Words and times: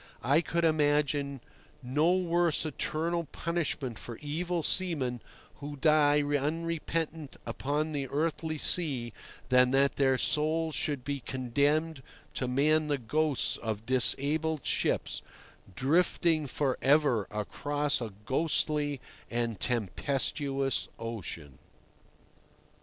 I 0.23 0.41
could 0.41 0.63
imagine 0.65 1.41
no 1.83 2.13
worse 2.13 2.65
eternal 2.65 3.25
punishment 3.25 3.99
for 3.99 4.17
evil 4.17 4.63
seamen 4.63 5.21
who 5.57 5.75
die 5.75 6.23
unrepentant 6.23 7.35
upon 7.45 7.91
the 7.91 8.07
earthly 8.07 8.57
sea 8.57 9.13
than 9.49 9.69
that 9.73 9.97
their 9.97 10.17
souls 10.17 10.73
should 10.73 11.03
be 11.03 11.19
condemned 11.19 12.01
to 12.33 12.47
man 12.47 12.87
the 12.87 12.97
ghosts 12.97 13.57
of 13.57 13.85
disabled 13.85 14.65
ships, 14.65 15.21
drifting 15.75 16.47
for 16.47 16.79
ever 16.81 17.27
across 17.29 18.01
a 18.01 18.11
ghostly 18.25 18.99
and 19.29 19.59
tempestuous 19.59 20.89
ocean. 20.97 21.59